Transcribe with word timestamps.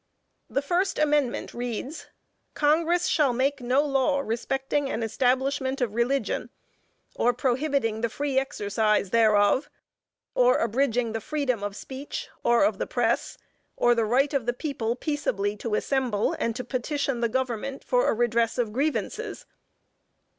The 0.49 0.63
first 0.63 0.97
amendment 0.97 1.53
reads, 1.53 2.07
"Congress 2.55 3.05
shall 3.05 3.33
make 3.33 3.61
no 3.61 3.83
law 3.85 4.21
respecting 4.21 4.89
an 4.89 5.03
establishment 5.03 5.79
of 5.79 5.93
religion, 5.93 6.49
or 7.13 7.33
prohibiting 7.35 8.01
the 8.01 8.09
free 8.09 8.39
exercise 8.39 9.11
thereof, 9.11 9.69
or 10.33 10.57
abridging 10.57 11.11
the 11.11 11.21
freedom 11.21 11.61
of 11.61 11.75
speech, 11.75 12.29
or 12.43 12.63
of 12.63 12.79
the 12.79 12.87
press; 12.87 13.37
or 13.77 13.93
the 13.93 14.03
right 14.05 14.33
of 14.33 14.47
the 14.47 14.53
people 14.53 14.95
peaceably 14.95 15.55
to 15.57 15.75
assemble 15.75 16.33
and 16.39 16.55
to 16.55 16.63
petition 16.63 17.19
the 17.19 17.29
government 17.29 17.83
for 17.83 18.07
a 18.09 18.13
redress 18.15 18.57
of 18.57 18.73
grievances." 18.73 19.45